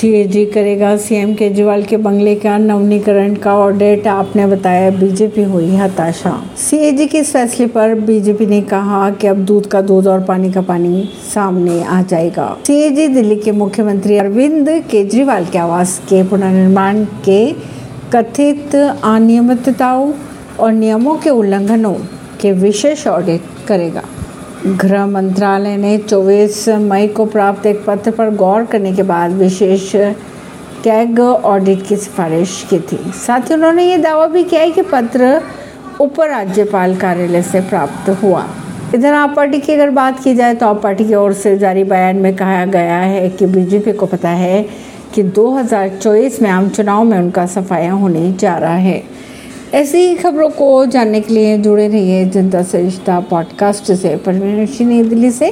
[0.00, 6.32] CAG करेगा, CM Kejriwal के बंगले का नवनीकरण का ऑडिट आपने बताया, बीजेपी हुई हताशा।
[6.58, 10.52] सीएजी के इस फैसले पर बीजेपी ने कहा कि अब दूध का दूध और पानी
[10.52, 17.04] का पानी सामने आ जाएगा। सीएजी दिल्ली के मुख्यमंत्री अरविंद केजरीवाल के आवास के पुनर्निर्माण
[17.04, 17.52] के
[18.14, 20.12] कथित अनियमितताओं
[20.60, 21.94] और नियमों के उल्लंघनों
[22.40, 24.02] के विशेष ऑडिट करेगा।
[24.66, 29.90] गृह मंत्रालय ने 24 मई को प्राप्त एक पत्र पर गौर करने के बाद विशेष
[30.84, 34.82] कैग ऑडिट की सिफारिश की थी। साथ ही उन्होंने ये दावा भी किया है कि
[34.82, 35.40] पत्र
[36.00, 38.44] उपराज्यपाल कार्यालय से प्राप्त हुआ।
[38.94, 41.84] इधर आप पार्टी की अगर बात की जाए तो आप पार्टी की ओर से जारी
[41.84, 44.62] बयान में कहा गया है कि बीजेपी को पता है
[45.14, 49.02] कि 2024 में आम चुनाव में उनका सफाया होने जा रहा है।
[49.74, 54.56] ऐसी खबरों को जानने के लिए जुड़े रहिए जनता से रिश्ता पॉडकास्ट से, परवीन
[54.86, 55.48] नई दिल्ली से।